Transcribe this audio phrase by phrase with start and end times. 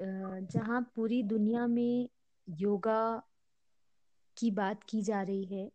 [0.00, 2.08] जहाँ पूरी दुनिया में
[2.48, 3.00] योगा
[4.36, 5.70] की बात की जा रही है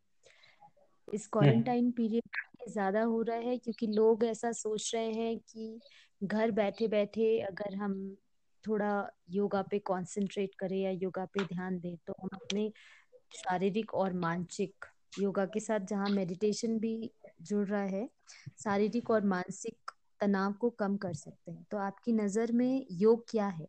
[1.14, 5.82] इस क्वारंटाइन पीरियड ज़्यादा हो रहा है क्योंकि लोग ऐसा सोच रहे हैं कि
[6.24, 8.16] घर बैठे बैठे अगर हम
[8.64, 8.92] थोड़ा
[9.30, 12.72] योगा पे कंसंट्रेट करें या योगा पे ध्यान दें तो हम अपने
[13.32, 14.86] शारीरिक और मानसिक
[15.20, 17.12] योगा के साथ जहाँ मेडिटेशन भी
[17.42, 18.10] जुड़ रहा है
[18.64, 23.48] शारीरिक और मानसिक तनाव को कम कर सकते हैं। तो आपकी नज़र में योग क्या
[23.48, 23.68] है?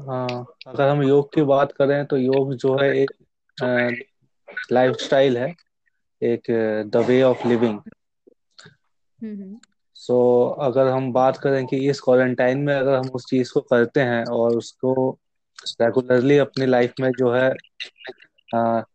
[0.00, 3.10] हाँ अगर हम योग की बात करें तो योग जो है एक
[4.72, 5.48] लाइफ स्टाइल है
[6.22, 6.50] एक
[6.90, 7.78] the way of living
[9.96, 10.16] so
[10.60, 14.24] अगर हम बात करें कि इस क्वारंटाइन में अगर हम उस चीज़ को करते हैं
[14.32, 14.94] और उसको
[15.80, 17.50] रेगुलरली अपनी लाइफ में जो है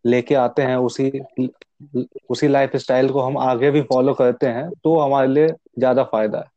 [0.05, 1.09] लेके आते हैं उसी
[2.29, 5.47] उसी लाइफ स्टाइल को हम आगे भी फॉलो करते हैं तो हमारे लिए
[5.79, 6.54] ज़्यादा फ़ायदा है।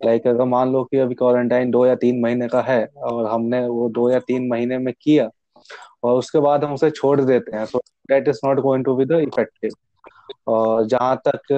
[0.00, 3.66] लाइक अगर मान लो कि अभी क्वारंटाइन दो या तीन महीने का है, और हमने
[3.68, 5.28] वो दो या तीन महीने में किया,
[6.02, 7.78] और उसके बाद हम उसे छोड़ देते हैं तो
[8.10, 9.70] that is not going to be the effective
[10.48, 11.52] और जहाँ तक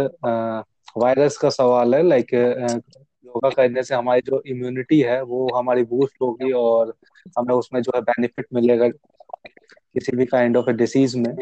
[0.99, 6.17] वायरस का सवाल है लाइक योगा करने से हमारी जो इम्यूनिटी है, वो हमारी बूस्ट
[6.23, 6.95] होगी और
[7.39, 11.35] हमें उसमें जो है बेनिफिट मिलेगा किसी भी काइंड ऑफ़ डिसीज में।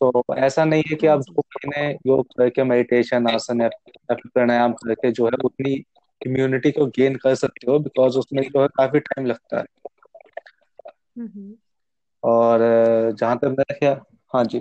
[0.00, 3.68] तो ऐसा नहीं है कि आप दो महीने योग करके मेडिटेशन आसन या
[4.10, 5.74] प्राणायाम करके जो है उतनी
[6.22, 9.64] इम्यूनिटी को गेन कर सकते हो बिकॉज़ उसमें जो है काफ़ी टाइम लगता है।
[11.18, 11.54] हम्म
[12.22, 12.60] और
[13.20, 14.00] जहाँ तक मेरा ख्याल
[14.34, 14.60] हाँ जी।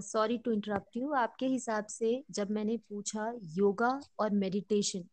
[0.00, 5.04] सॉरी टू इंटरप्ट यू आपके हिसाब से जब मैंने पूछा योगा और मेडिटेशन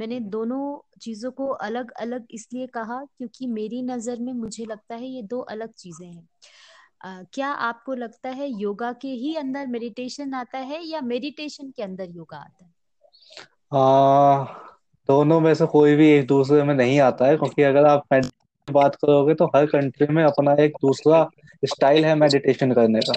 [0.00, 5.06] मैंने दोनों चीज़ों को अलग अलग इसलिए कहा क्योंकि मेरी नज़र में मुझे लगता है
[5.06, 10.58] ये दो अलग चीज़ें हैं। क्या आपको लगता है योगा के ही अंदर मेडिटेशन आता
[10.58, 12.72] है या मेडिटेशन के अंदर योगा आता है?
[13.72, 14.44] आ,
[15.08, 18.68] दोनों में से कोई भी एक दूसरे में नहीं आता है क्योंकि अगर आप मेडिटेशन
[18.68, 21.28] की बात करोगे तो हर कंट्री में अपना एक दूसरा
[21.64, 23.12] स्टाइल है मेडिटेशन करने का।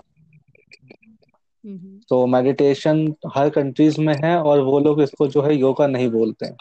[1.64, 3.06] हम्म तो मेडिटेशन
[3.36, 6.58] हर कंट्रीज़ में है और वो लोग इसको जो है योगा नहीं बोलते हैं।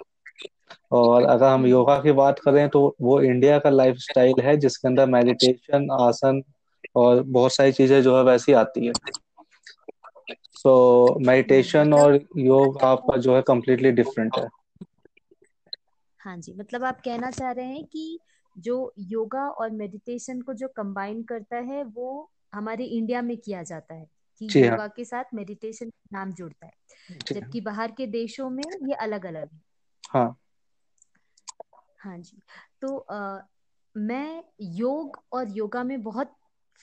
[0.92, 4.88] और अगर हम योगा की बात करें तो वो इंडिया का लाइफ स्टाइल है जिसके
[4.88, 6.42] अंदर मेडिटेशन आसन
[6.96, 8.92] और बहुत सारी चीज़ें जो है वैसी आती है।
[10.64, 14.48] सो मेडिटेशन मतलब और योग आपका जो है कम्प्लीटली डिफरेंट है।
[16.20, 18.18] हाँ जी मतलब आप कहना चाह रहे हैं कि
[18.58, 23.94] जो योगा और मेडिटेशन को जो कंबाइन करता है वो हमारे इंडिया में किया जाता
[23.94, 24.06] है
[24.38, 26.72] कि जी हाँ। योगा के साथ मेडिटेशन नाम जुड़ता है।
[27.10, 29.60] हाँ जबकि बाहर के देशों में ये अलग अलग है।
[30.10, 30.36] हाँ।
[32.00, 32.42] हाँ जी
[32.80, 33.40] तो आ,
[33.96, 36.34] मैं योग और योगा में बहुत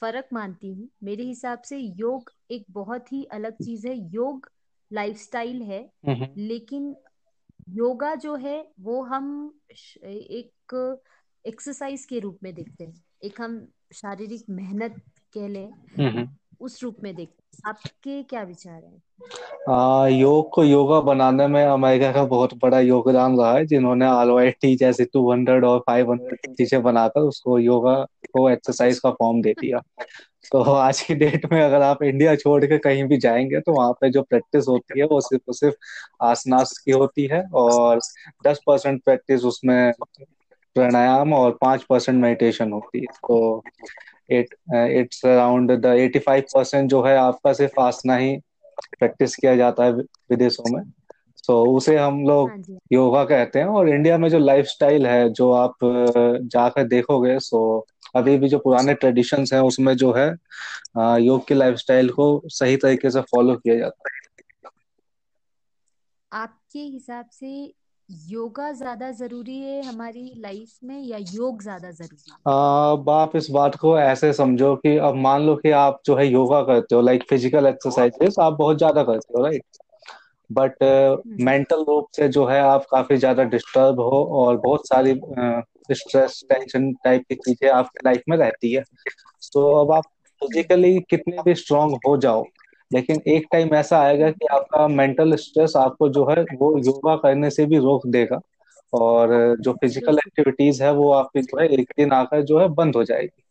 [0.01, 4.49] फ़र्क मानती हूँ। मेरे हिसाब से योग एक बहुत ही अलग चीज़ है। योग
[4.91, 6.95] लाइफस्टाइल है हम्म लेकिन
[7.69, 9.27] योगा जो है वो हम
[10.03, 10.97] एक
[11.45, 15.01] एक्सरसाइज के रूप में देखते हैं। एक हम शारीरिक मेहनत
[15.33, 16.27] कह लें हम्म
[16.61, 19.01] उस रूप में देखते हैं। आपके क्या विचार हैं?
[19.69, 24.75] आ, योग को योगा बनाने में अमेरिका का बहुत बड़ा योगदान रहा है जिन्होंने आरओआईटी
[24.75, 29.53] जैसे टू हंड्रेड और फाइव हंड्रेड चीज़ें बनाकर उसको योगा को एक्सरसाइज का फॉर्म दे
[29.55, 29.81] दिया।
[30.45, 33.91] तो आज की डेट में अगर आप इंडिया छोड़ के कहीं भी जाएँगे तो वहाँ
[33.93, 35.75] पे जो प्रैक्टिस होती है वो सिर्फ़ और सिर्फ़
[36.23, 38.01] आसनास की होती है और
[38.43, 39.91] दस परसेंट प्रैक्टिस उसमें
[40.75, 43.63] प्राणायाम और पाँच परसेंट मेडिटेशन होती है। तो
[44.29, 44.53] it
[44.91, 48.35] it's around the eighty five percent जो है आपका सिर्फ़ आसना ही
[48.93, 50.81] प्रैक्टिस किया जाता है विदेशों में।
[51.37, 55.51] सो उसे हम लोग हाँ योगा कहते हैं और इंडिया में जो लाइफस्टाइल है जो
[55.53, 55.75] आप
[56.47, 57.61] जाकर देखोगे सो
[58.15, 60.27] अभी भी जो पुराने ट्रेडिशंस हैं उसमें जो है
[61.21, 64.17] योग की लाइफस्टाइल को सही तरीके से फॉलो किया जाता है।
[66.31, 67.49] आपके हिसाब से
[68.09, 72.37] योगा ज़्यादा ज़रूरी है हमारी लाइफ में या योग ज़्यादा ज़रूरी है?
[72.47, 76.27] अब आप इस बात को ऐसे समझो कि अब मान लो कि आप जो है
[76.27, 79.63] योगा करते हो लाइक फ़िज़िकल एक्सरसाइजेस आप बहुत ज़्यादा करते हो राइट
[80.49, 85.13] बट मेंटल रूप से जो है आप काफ़ी ज़्यादा डिस्टर्ब हो और बहुत सारी
[85.93, 88.83] स्ट्रेस टेंशन टाइप की चीज़ें आपकी लाइफ में रहती है।
[89.53, 90.03] तो अब आप
[90.41, 92.43] फिजिकली कितने भी स्ट्रांग हो जाओ
[92.91, 97.49] लेकिन एक टाइम ऐसा आएगा कि आपका मेंटल स्ट्रेस आपको जो है वो योगा करने
[97.49, 98.39] से भी रोक देगा
[98.93, 102.95] और जो फ़िज़िकल एक्टिविटीज़ है वो आपकी जो है एक दिन आकर जो है बंद
[102.95, 103.43] हो जाएगी।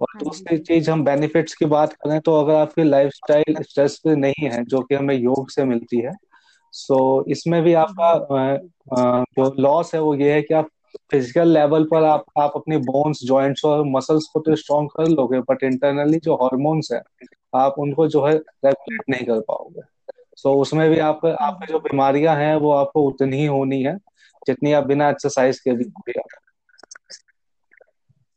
[0.00, 3.98] और हाँ दूसरी चीज़ हम बेनिफिट्स की बात करें तो अगर आपकी लाइफ स्टाइल स्ट्रेस
[4.02, 6.12] फ्री नहीं है जो कि हमें योग से मिलती है
[6.74, 6.98] सो
[7.30, 8.10] इसमें भी आपका
[8.92, 10.68] अ, जो लॉस है वो ये है कि आप
[11.10, 15.40] फ़िज़िकल लेवल पर आप आप अपनी बोन्स जॉइंट्स और मसल्स को तो स्ट्रॉन्ग कर लोगे
[15.40, 17.02] बट इंटरनली जो हॉर्मोन्स है
[17.54, 19.80] आप उनको जो है रेगुलेट नहीं कर पाओगे।
[20.36, 23.96] सो so, उसमें भी आप आपकी जो बीमारियाँ हैं वो आपको उतनी ही होनी है
[24.46, 25.84] जितनी आप बिना एक्सरसाइज के भी
[26.18, 26.28] आप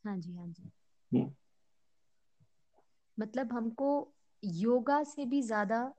[0.05, 0.71] हाँ जी हाँ जी।
[1.11, 1.31] हम्म,
[3.19, 4.13] मतलब हमको
[4.43, 5.93] योगा से भी ज़्यादा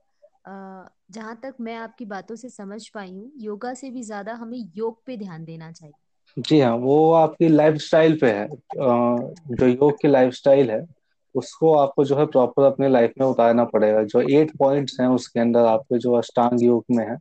[1.11, 5.05] जहाँ तक मैं आपकी बातों से समझ पाई हूँ योगा से भी ज़्यादा हमें योग
[5.05, 10.07] पे ध्यान देना चाहिए। जी हाँ वो आपकी लाइफ स्टाइल पे है। जो योग की
[10.07, 10.85] लाइफ स्टाइल है
[11.35, 15.39] उसको आपको जो है प्रॉपर अपने लाइफ में उतारना पड़ेगा। जो एट पॉइंट्स हैं उसके
[15.39, 17.17] अंदर आपके जो अष्टांग योग में है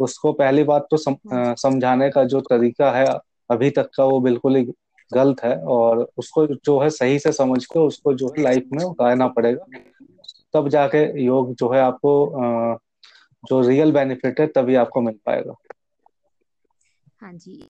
[0.00, 3.06] उसको पहली बात तो सम, समझाने का जो तरीका है
[3.50, 4.62] अभी तक का वो बिल्कुल ही
[5.10, 8.84] गलत है और उसको जो है सही से समझ के उसको जो है लाइफ में
[8.84, 9.66] उतारना पड़ेगा।
[10.54, 12.78] तब जाके योग जो है आपको
[13.44, 15.54] जो रियल बेनिफिट है तभी आपको मिल पाएगा।
[17.20, 17.68] हाँ जी।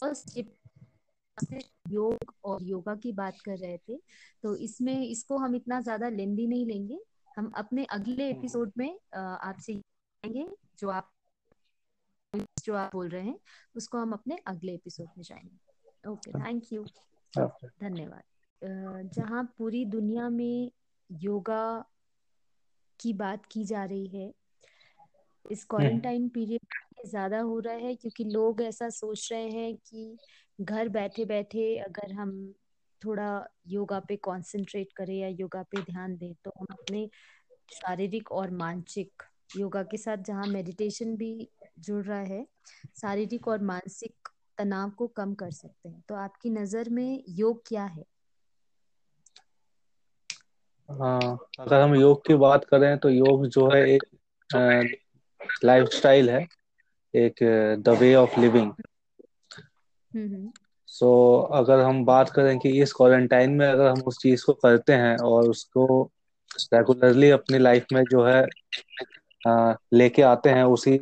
[0.00, 0.38] फ़र्स्ट
[1.90, 3.96] योग और योगा की बात कर रहे थे
[4.42, 6.98] तो इसमें इसको हम इतना ज़्यादा लेंदी नहीं लेंगे।
[7.36, 9.80] हम अपने अगले एपिसोड में आपसे
[10.78, 11.10] जो आप
[12.64, 13.38] जो आप बोल रहे हैं
[13.76, 16.84] उसको हम अपने अगले एपिसोड में जाएँगे ओके थैंक यू
[17.34, 18.22] धन्यवाद।
[19.14, 20.70] जहाँ पूरी दुनिया में
[21.10, 21.84] योगा
[23.00, 28.24] की बात की जा रही है इस हम्म। क्वारंटाइन पीरियड ज़्यादा हो रहा है क्योंकि
[28.24, 30.16] लोग ऐसा सोच रहे हैं कि
[30.58, 32.32] घर बैठे बैठे अगर हम
[33.02, 33.28] थोड़ा
[33.68, 37.08] योगा पे कंसंट्रेट करें या योगा पे ध्यान दें तो हम अपने
[37.72, 41.48] शारीरिक और मानसिक योगा के साथ, जहाँ मेडिटेशन भी
[41.78, 42.46] जुड़ रहा है,
[43.00, 44.28] शारीरिक और मानसिक
[44.58, 48.04] तनाव को कम कर सकते हैं। तो आपकी नज़र में योग क्या है?
[50.88, 54.04] हाँ अगर हम योग की बात करें तो योग जो है एक
[55.64, 56.46] लाइफ स्टाइल है।
[57.14, 57.42] एक
[57.80, 58.72] the way of living
[60.88, 61.08] so
[61.54, 65.16] अगर हम बात करें कि इस क्वारंटाइन में अगर हम उस चीज़ को करते हैं
[65.24, 65.86] और उसको
[66.74, 68.42] रेगुलरली अपनी लाइफ में जो है
[69.94, 70.98] लेके आते हैं उसी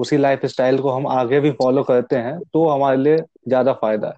[0.00, 3.16] उसी लाइफ स्टाइल को हम आगे भी फॉलो करते हैं तो हमारे लिए
[3.48, 4.14] ज़्यादा फ़ायदा है।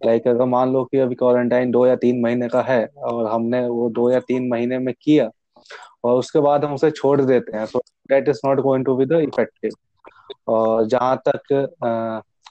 [0.00, 3.66] लाइक अगर मान लो कि अभी क्वारंटाइन दो या तीन महीने का है और हमने
[3.68, 5.30] वो दो या तीन महीने में किया
[6.04, 7.78] और उसके बाद हम उसे छोड़ देते हैं तो
[8.08, 9.70] that is not going to be the effective
[10.48, 11.74] और जहाँ तक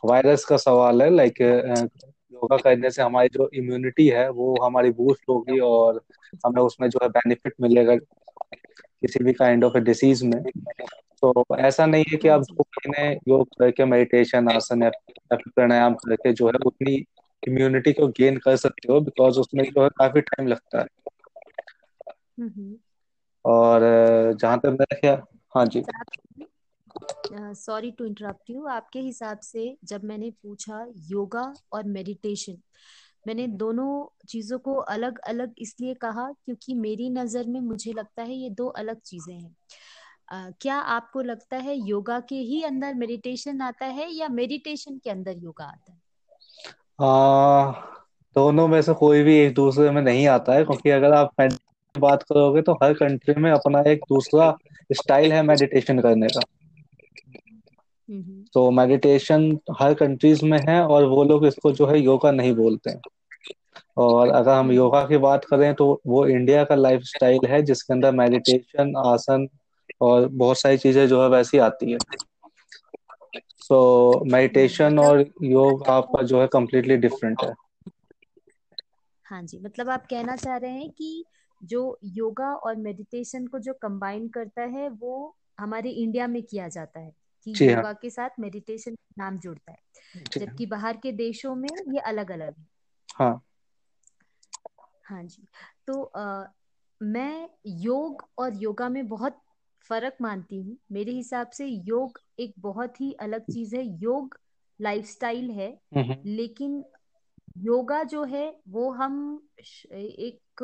[0.05, 1.41] वायरस का सवाल है लाइक
[2.33, 6.01] योगा करने से हमारी जो इम्यूनिटी है वो हमारी बूस्ट होगी और
[6.45, 10.43] हमें उसमें जो है बेनिफिट मिलेगा किसी भी काइंड ऑफ़ ए डिसीज में।
[11.21, 15.35] तो ऐसा नहीं है कि आप जी दो महीने योग करके मेडिटेशन आसन या या
[15.35, 17.05] प्राणायाम करके जो है उतनी
[17.47, 20.85] इम्यूनिटी को गेन कर सकते हो बिकॉज़ उसमें जो है काफ़ी टाइम लगता है।
[22.39, 22.75] हम्म हम्म।
[23.45, 23.81] और
[24.41, 25.21] जहाँ तक मेरा ख्याल
[25.55, 25.83] हाँ जी।
[27.33, 32.57] सॉरी टू इंटरप्ट यू आपके हिसाब से जब मैंने पूछा योगा और मेडिटेशन
[33.27, 38.35] मैंने दोनों चीज़ों को अलग अलग इसलिए कहा क्योंकि मेरी नज़र में मुझे लगता है
[38.35, 39.55] ये दो अलग चीज़ें हैं।
[40.31, 45.09] अ, क्या आपको लगता है योगा के ही अंदर मेडिटेशन आता है या मेडिटेशन के
[45.09, 45.99] अंदर योगा आता है?
[47.01, 47.71] आ,
[48.35, 51.31] दोनों में से कोई भी एक दूसरे में नहीं आता है क्योंकि अगर आप
[51.99, 54.57] बात करोगे तो हर कंट्री में अपना एक दूसरा
[54.91, 56.60] स्टाइल है मेडिटेशन करने का। हम्म
[58.53, 62.89] तो मेडिटेशन हर कंट्रीज़ में है और वो लोग इसको जो है योगा नहीं बोलते
[62.89, 63.01] हैं।
[63.97, 67.61] और अगर हम हम्म योगा की बात करें तो वो इंडिया का लाइफ स्टाइल है
[67.61, 69.47] जिसके अंदर मेडिटेशन आसन
[70.01, 71.97] और बहुत सारी चीज़ें जो है वैसी आती है।
[73.59, 77.53] सो हम्म मेडिटेशन और योग आपका जो है कम्प्लीटली डिफरेंट है।
[79.25, 81.25] हाँ जी मतलब आप कहना चाह रहे हैं कि
[81.61, 86.99] जो योगा और मेडिटेशन को जो कंबाइन करता है वो हमारे इंडिया में किया जाता
[86.99, 87.11] है।
[87.45, 89.77] कि हाँ। योगा के साथ मेडिटेशन नाम जुड़ता है।
[90.15, 92.65] हाँ। जबकि बाहर के देशों में ये अलग अलग है।
[93.15, 93.41] हाँ।
[95.05, 95.43] हाँ जी।
[95.87, 96.45] तो अ,
[97.01, 99.39] मैं योग और योगा में बहुत
[99.89, 104.37] फ़र्क मानती हूँ। मेरे हिसाब से योग एक बहुत ही अलग चीज़ है। योग
[104.79, 106.83] लाइफस्टाइल है हम्म लेकिन
[107.57, 109.15] योगा जो है वो हम
[109.83, 110.63] एक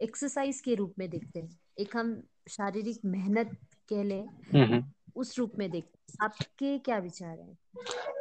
[0.00, 1.48] एक्सरसाइज के रूप में देखते हैं।
[1.78, 3.56] एक हम शारीरिक मेहनत
[3.88, 4.82] कह लें। हम्म हम्म।
[5.18, 7.56] उस रूप में देखते हैं। आपके क्या विचार हैं?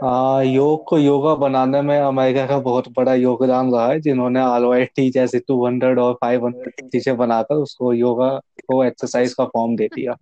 [0.03, 5.09] आ, योग को योगा बनाने में अमेरिका का बहुत बड़ा योगदान रहा है जिन्होंने आरवाईटी
[5.11, 8.29] जैसे टू हंड्रेड और फाइव हंड्रेड चीज़ें बनाकर उसको योगा
[8.67, 10.15] को एक्सरसाइज का फॉर्म दे दिया।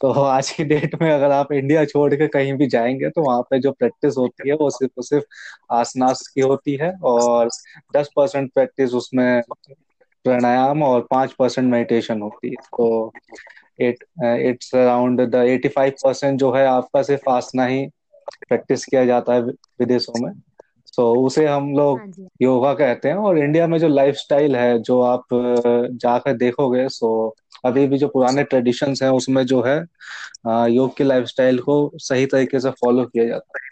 [0.00, 3.42] तो आज की डेट में अगर आप इंडिया छोड़ के कहीं भी जाएँगे तो वहाँ
[3.42, 5.24] पे जो प्रैक्टिस होती है वो सिर्फ़ और सिर्फ़
[5.74, 7.48] आसनास की होती है और
[7.96, 9.42] दस परसेंट प्रैक्टिस उसमें
[10.24, 13.12] प्राणायाम और पाँच परसेंट मेडिटेशन होती है। तो
[13.78, 17.86] it it's around the eighty five percent जो है आपका सिर्फ़ आसना ही
[18.42, 20.32] प्रैक्टिस किया जाता है विदेशों में।
[20.88, 22.06] सो so, उसे हम लोग हाँ
[22.42, 25.24] योगा कहते हैं और इंडिया में जो लाइफ स्टाइल है जो आप
[25.96, 27.10] जाकर देखोगे सो
[27.66, 29.78] अभी भी जो पुराने ट्रेडिशंस हैं उसमें जो है
[30.46, 33.70] अ, योग की लाइफस्टाइल को सही तरीके से फॉलो किया जाता है।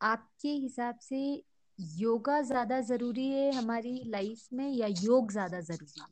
[0.00, 1.18] आपके हिसाब से
[1.78, 6.06] योगा ज़्यादा ज़रूरी है हमारी लाइफ में या योग ज़्यादा ज़रूरी है?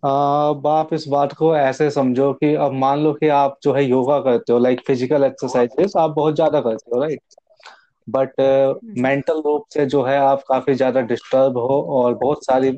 [0.66, 4.18] आप इस बात को ऐसे समझो कि अब मान लो कि आप जो है योगा
[4.20, 7.20] करते हो लाइक फ़िज़िकल एक्सरसाइजेस आप बहुत ज़्यादा करते हो राइट
[8.08, 8.32] बट
[8.98, 12.72] मेंटल रूप से जो है आप काफ़ी ज़्यादा डिस्टर्ब हो और बहुत सारी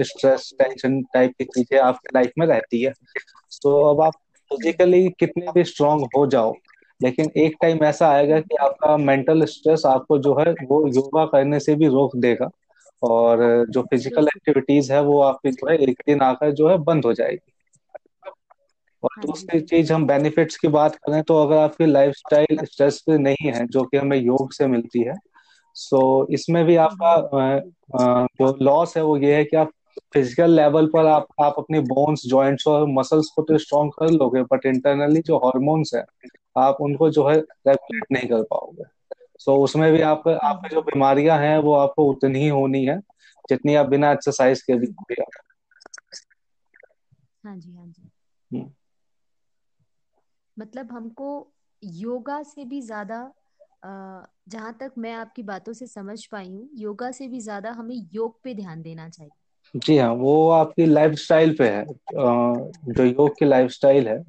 [0.00, 2.92] स्ट्रेस टेंशन टाइप की चीज़ें आपकी लाइफ में रहती है।
[3.62, 4.12] तो अब आप
[4.50, 6.52] फिजिकली कितने भी स्ट्रांग हो जाओ
[7.02, 11.60] लेकिन एक टाइम ऐसा आएगा कि आपका मेंटल स्ट्रेस आपको जो है वो योगा करने
[11.60, 12.50] से भी रोक देगा
[13.02, 13.40] और
[13.70, 17.12] जो फ़िज़िकल एक्टिविटीज़ है वो आपकी जो है एक दिन आकर जो है बंद हो
[17.14, 17.52] जाएगी।
[19.02, 23.00] और हाँ दूसरी चीज़ हम बेनिफिट्स की बात करें तो अगर आपकी लाइफ स्टाइल स्ट्रेस
[23.06, 25.14] फ्री नहीं है जो कि हमें योग से मिलती है
[25.76, 27.12] सो इसमें भी आपका
[27.94, 29.70] अ, जो लॉस है वो ये है कि आप
[30.14, 34.42] फ़िज़िकल लेवल पर आप आप अपनी बोन्स जॉइंट्स और मसल्स को तो स्ट्रॉन्ग कर लोगे
[34.42, 36.04] बट इंटरनली जो हॉर्मोन्स है
[36.58, 38.84] आप उनको जो है रेगुलेट नहीं कर पाओगे।
[39.38, 42.98] सो so, उसमें भी आप आपकी जो बीमारियाँ हैं वो आपको उतनी ही होनी है
[43.48, 45.22] जितनी आप बिना एक्सरसाइज के भी होगी
[47.44, 48.10] हाँ। जी हाँ जी।
[48.50, 48.70] हम्म,
[50.58, 51.52] मतलब हमको
[51.84, 53.32] योगा से भी ज़्यादा
[54.48, 58.42] जहाँ तक मैं आपकी बातों से समझ पाई हूँ योगा से भी ज़्यादा हमें योग
[58.42, 59.41] पे ध्यान देना चाहिए।
[59.74, 64.22] जी हाँ वो आपकी लाइफ स्टाइल पे है। जो योग की लाइफ स्टाइल है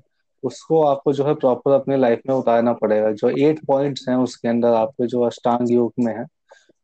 [0.44, 4.48] उसको आपको जो है प्रॉपर अपने लाइफ में उतारना पड़ेगा। जो एट पॉइंट्स हैं उसके
[4.48, 6.26] अंदर आपके जो अष्टांग योग में है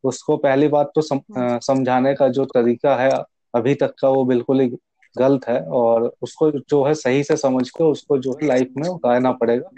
[0.04, 3.10] उसको पहली बात तो सम, समझाने का जो तरीका है
[3.54, 4.68] अभी तक का वो बिल्कुल ही
[5.16, 8.88] गलत है और उसको जो है सही से समझ के उसको जो है लाइफ में
[8.88, 9.70] उतारना पड़ेगा।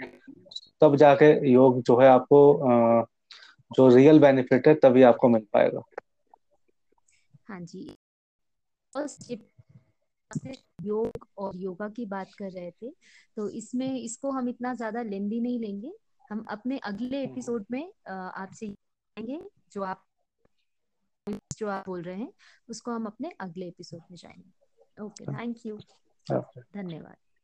[0.81, 3.07] तब जाके योग जो है आपको
[3.71, 5.81] जो रियल बेनिफिट है तभी आपको मिल पाएगा।
[7.47, 7.89] हाँ जी।
[10.83, 12.89] योग और योगा की बात कर रहे थे
[13.37, 15.93] तो इसमें इसको हम इतना ज़्यादा लेंदी नहीं लेंगे।
[16.31, 19.39] हम अपने अगले एपिसोड में आपसे जाएँगे
[19.71, 20.03] जो आप
[21.57, 22.31] जो आप बोल रहे हैं
[22.69, 25.77] उसको हम अपने अगले एपिसोड में जाएँगे। ओके थैंक यू
[26.27, 27.15] धन्यवाद।